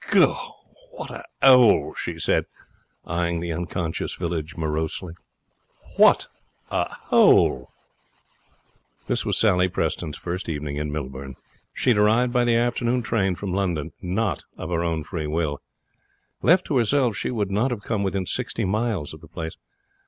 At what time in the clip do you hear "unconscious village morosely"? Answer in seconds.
3.53-5.13